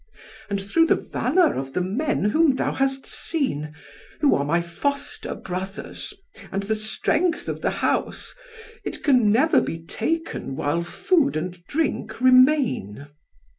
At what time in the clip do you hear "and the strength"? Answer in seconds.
6.51-7.47